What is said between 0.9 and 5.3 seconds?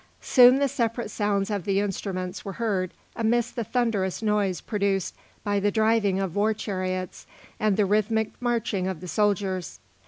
sounds of the instruments were heard amidst the thunderous noise produced